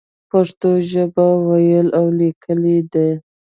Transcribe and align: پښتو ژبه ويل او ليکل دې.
پښتو 0.31 0.69
ژبه 0.91 1.25
ويل 1.47 1.87
او 1.99 2.05
ليکل 2.19 2.63
دې. 2.93 3.09